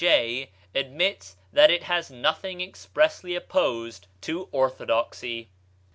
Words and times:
J., 0.03 0.49
admits 0.73 1.37
that 1.53 1.69
it 1.69 1.83
has 1.83 2.09
nothing 2.09 2.59
expressly 2.59 3.35
opposed 3.35 4.07
to 4.21 4.49
orthodoxy. 4.51 5.51